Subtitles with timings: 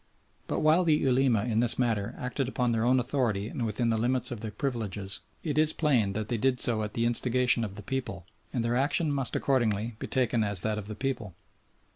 [0.47, 3.99] But while the Ulema in this matter acted upon their own authority and within the
[3.99, 7.75] limits of their privileges, it is plain that they did so at the instigation of
[7.75, 11.35] the people, and their action must accordingly be taken as that of the people.